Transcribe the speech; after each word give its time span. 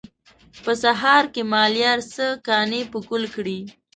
په 0.63 0.71
سهار 0.83 1.23
کې 1.33 1.41
مالیار 1.53 1.99
څه 2.13 2.25
کانې 2.47 2.81
په 2.91 2.97
ګل 3.07 3.23
کړي. 3.35 3.59